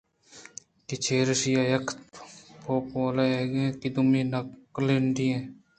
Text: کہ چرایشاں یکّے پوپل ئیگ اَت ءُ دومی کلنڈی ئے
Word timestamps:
کہ 0.87 0.95
چرایشاں 1.05 1.65
یکّے 1.71 1.95
پوپل 2.63 3.17
ئیگ 3.27 3.53
اَت 3.61 3.81
ءُ 3.87 3.93
دومی 3.93 4.21
کلنڈی 4.75 5.25
ئے 5.31 5.39